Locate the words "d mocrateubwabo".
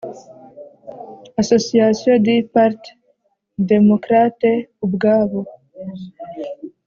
3.67-5.41